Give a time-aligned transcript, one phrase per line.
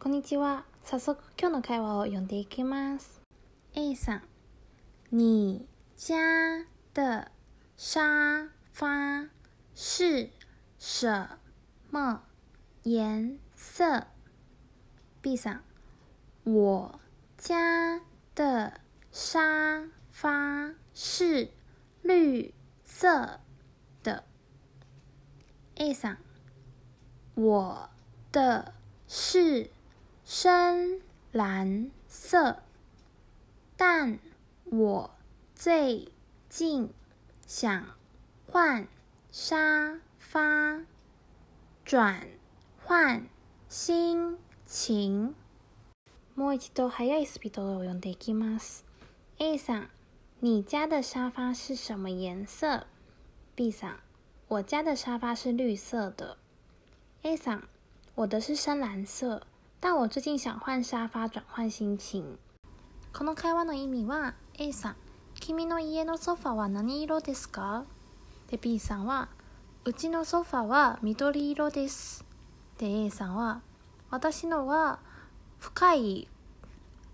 [0.00, 0.64] こんにちは。
[0.84, 3.20] 早速今日の会話を読んでいきます。
[3.74, 4.22] A さん、
[5.10, 5.66] 你
[5.96, 7.32] 家的
[7.76, 9.28] 沙发
[9.74, 10.30] 是
[10.78, 11.28] 什
[11.90, 12.22] 么
[12.84, 14.06] 颜色
[15.20, 15.62] ？B さん、
[16.44, 17.00] 我
[17.36, 18.00] 家
[18.36, 18.80] 的
[19.10, 21.50] 沙发是
[22.02, 22.54] 绿
[22.84, 23.40] 色
[24.04, 24.22] 的。
[25.74, 26.18] A さん，
[27.34, 27.90] 我
[28.30, 28.74] 的
[29.08, 29.68] 是
[30.27, 31.01] 深
[31.31, 32.63] 蓝色，
[33.77, 34.19] 但
[34.65, 35.11] 我
[35.55, 36.07] 最
[36.49, 36.89] 近
[37.45, 37.85] 想
[38.47, 38.87] 换
[39.31, 40.85] 沙发，
[41.83, 42.27] 转
[42.85, 43.27] 换
[43.67, 45.35] 心情。
[46.35, 48.85] もう一度速いスピードを読んでいきます。
[49.39, 49.87] A さん，
[50.39, 52.85] 你家的沙发是什么颜色？
[53.55, 53.95] B さん。
[54.47, 56.37] 我家的沙发是绿色的。
[57.23, 57.61] A さん，
[58.15, 59.47] 我的是深蓝色，
[59.80, 62.36] 但我最近想换沙发转换心情。
[63.12, 64.96] この会話の意味は A さん、
[65.36, 67.84] 君の家のソファは何色ですか？
[68.48, 69.28] で B さんは、
[69.84, 72.24] うちのソファは緑色です。
[72.76, 73.62] で A さんは、
[74.10, 74.98] 私のは
[75.60, 76.28] 深い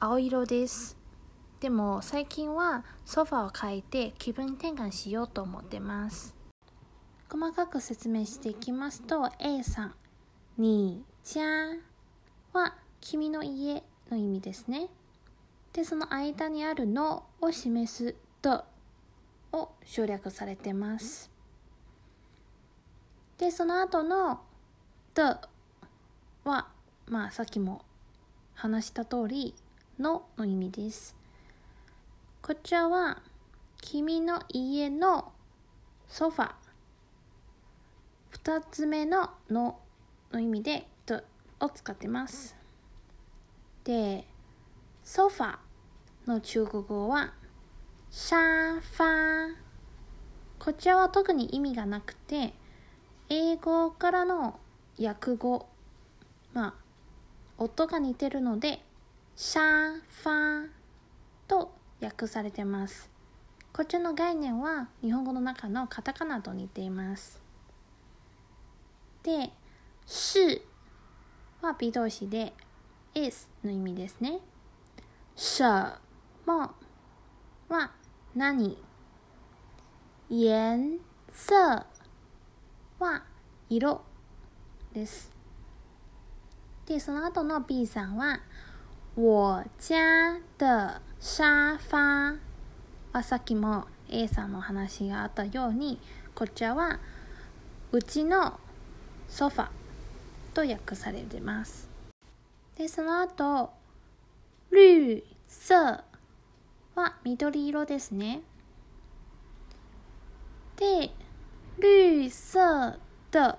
[0.00, 0.96] 青色です。
[1.60, 6.34] でも最近はソファを変えて気分転換しようと思ってます。
[7.30, 9.94] 細かく説明していきますと A さん
[10.56, 11.80] 「にちゃん」
[12.56, 14.88] は「君の家」の意味ですね。
[15.74, 18.64] でその間にある「の」を示す「と」
[19.52, 21.30] を省略されてます。
[23.36, 24.40] でその後の
[25.12, 25.38] 「と」
[26.44, 26.68] は
[27.06, 27.84] まあさっきも
[28.54, 29.54] 話した通り
[30.00, 31.14] 「の」の意味です。
[32.40, 33.22] こちらは
[33.82, 35.32] 「君の家の
[36.08, 36.54] ソファ」
[38.30, 39.78] 二つ目の「の」
[40.32, 40.88] の意味で
[41.60, 42.56] 「」を使ってます。
[43.84, 44.26] で
[45.04, 45.58] ソファ
[46.26, 47.32] の中国語は
[48.10, 49.54] シャーファー。
[50.58, 52.54] こちらは特に意味がなくて
[53.28, 54.58] 英語からの
[54.98, 55.68] 訳語
[56.52, 56.74] まあ
[57.58, 58.80] 音が似てるので
[59.36, 60.68] シャーファー
[61.46, 63.10] と訳されてます。
[63.72, 67.42] こちらの概念は日本語の中のカタカナと似ています。
[69.22, 69.50] で、
[70.06, 70.62] 是
[71.66, 72.54] は B 動詞で
[73.14, 74.38] is の意味ですね。
[75.34, 75.64] 什
[76.46, 76.74] 么
[77.68, 77.90] は
[78.36, 78.78] 何？
[80.30, 81.00] 颜
[81.32, 81.84] 色
[83.00, 83.24] は
[83.68, 84.00] 色
[84.92, 85.32] です。
[86.86, 88.40] で、その後の B さんは
[89.16, 90.66] 我家的
[91.18, 92.36] 沙发
[93.12, 95.98] はさっきも A さんの話があったように
[96.32, 97.00] こちらは
[97.90, 98.60] うちの
[99.26, 99.68] ソファ
[100.56, 101.86] と訳されてます。
[102.78, 103.74] で、その後、
[104.70, 106.02] 绿色
[106.94, 108.40] は緑色ですね。
[110.76, 111.10] で、
[111.78, 112.98] 绿色
[113.30, 113.54] 的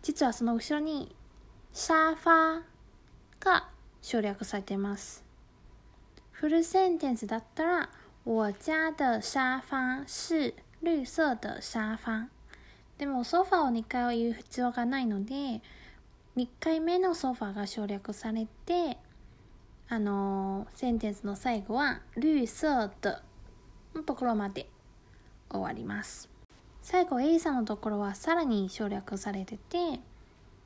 [0.00, 1.14] 実はその後ろに
[1.74, 2.62] 沙发
[3.38, 3.68] が
[4.00, 5.22] 省略されています。
[6.32, 7.90] フルセンテンスだったら、
[8.24, 12.39] 我家的沙发是绿色的沙发。
[13.00, 15.32] でもソファを2回は言う必要がないので
[16.36, 18.98] 2回目のソファが省略されて
[19.88, 23.16] あのー、センテンスの最後は「绿色的」
[23.96, 24.68] のところまで
[25.48, 26.28] 終わります。
[26.82, 30.00] 最後 A さんのところはさらに省略されてて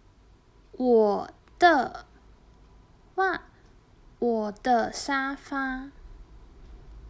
[0.76, 1.66] 「我的」
[3.16, 3.42] は
[4.20, 5.88] 「我的沙发」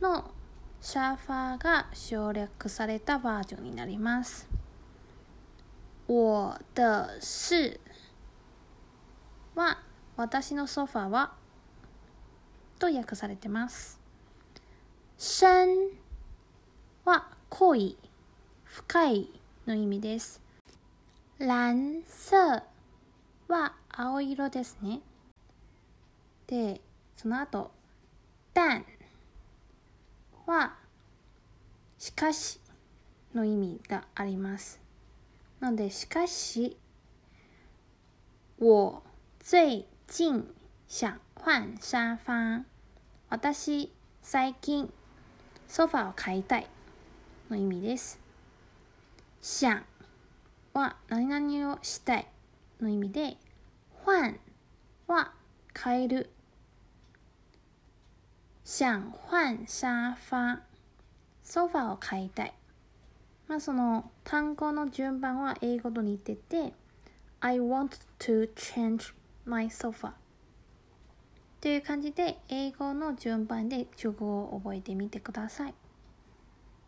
[0.00, 0.30] の
[0.80, 4.57] 沙发が省略されたバージョンになります。
[6.10, 7.78] 我的是
[9.54, 9.78] は
[10.16, 11.34] 私のソファは
[12.78, 14.00] と訳されてます。
[15.18, 15.90] 深
[17.04, 17.98] は濃い、
[18.64, 19.28] 深い
[19.66, 20.40] の意味です。
[21.38, 22.62] 蓝色
[23.48, 25.00] は青色ですね。
[26.46, 26.80] で、
[27.18, 27.70] その後、
[28.54, 28.86] 但
[30.46, 30.74] は
[31.98, 32.60] しかし
[33.34, 34.87] の意味があります。
[35.60, 36.76] なので、しかし、
[38.60, 39.02] 我
[39.40, 40.54] 最近
[40.86, 42.64] 想換沙發。
[43.28, 44.92] 私、最近、
[45.66, 46.66] ソファを買いたい
[47.50, 48.20] の意味です。
[49.40, 49.82] 想
[50.74, 52.26] は何々をしたい
[52.80, 53.36] の意味で、
[54.06, 54.38] 換
[55.08, 55.32] は
[55.74, 56.30] 変える。
[58.64, 58.86] 想
[59.28, 60.60] 換沙發。
[61.42, 62.54] ソファを買いたい。
[63.48, 66.72] まあその単語の順番は英語と似てて
[67.40, 69.14] I want to change
[69.44, 70.12] my sofa
[71.60, 75.74] という感じで英語の順番で中国語を覚えてみてください。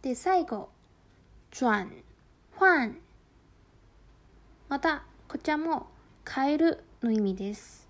[0.00, 0.70] で、最後、
[1.50, 1.90] 转、
[2.58, 2.94] 換。
[4.70, 5.86] また、こちらも
[6.26, 7.86] 変えるの意味です。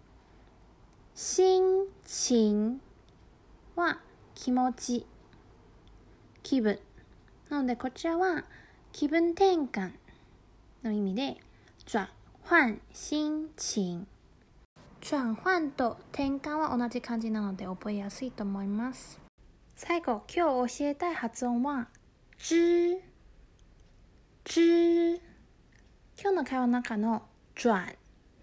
[1.15, 2.81] 心情
[3.77, 4.01] は
[4.35, 5.07] 気持ち、
[6.43, 6.81] 気分。
[7.49, 8.45] なので、こちらは
[8.93, 9.93] 気分転換
[10.83, 11.37] の意味で、
[11.85, 12.09] 转
[12.45, 14.07] 換心情。
[15.01, 19.21] 转換と転換は同じ漢字なので覚えやすいと思います。
[19.77, 21.89] 最後、今日教えたい発音は、
[22.39, 22.97] 知、
[24.45, 25.15] 知。
[26.17, 27.23] 今日の会話の中の
[27.55, 27.97] 转、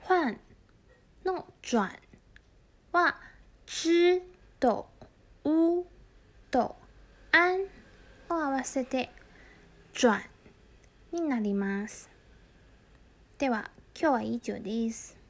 [0.05, 0.37] 換
[1.25, 1.91] の转
[2.91, 3.15] は、
[3.65, 4.21] 知
[4.59, 4.89] と
[5.45, 5.85] う
[6.51, 6.75] と
[7.31, 7.80] 安
[8.31, 9.09] を合わせて
[9.93, 10.21] 转
[11.11, 12.09] になります。
[13.37, 13.69] では、
[13.99, 15.20] 今日は以上です。